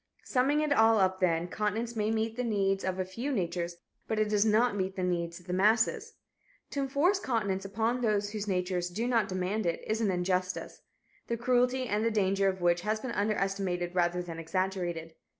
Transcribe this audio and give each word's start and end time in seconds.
Summing 0.23 0.61
it 0.61 0.73
all 0.73 0.97
up, 0.97 1.19
then, 1.19 1.47
continence 1.47 1.95
may 1.95 2.09
meet 2.09 2.35
the 2.35 2.43
needs 2.43 2.83
of 2.83 2.97
a 2.97 3.05
few 3.05 3.31
natures, 3.31 3.75
but 4.07 4.17
it 4.17 4.29
does 4.29 4.43
not 4.47 4.75
meet 4.75 4.95
the 4.95 5.03
needs 5.03 5.39
of 5.39 5.45
the 5.45 5.53
masses. 5.53 6.13
To 6.71 6.79
enforce 6.79 7.19
continence 7.19 7.65
upon 7.65 8.01
those 8.01 8.31
whose 8.31 8.47
natures 8.47 8.89
do 8.89 9.07
not 9.07 9.29
demand 9.29 9.67
it, 9.67 9.83
is 9.85 10.01
an 10.01 10.09
injustice, 10.09 10.81
the 11.27 11.37
cruelty 11.37 11.85
and 11.85 12.03
the 12.03 12.09
danger 12.09 12.49
of 12.49 12.61
which 12.61 12.81
has 12.81 12.99
been 12.99 13.11
underestimated 13.11 13.93
rather 13.93 14.23
than 14.23 14.39
exaggerated. 14.39 15.13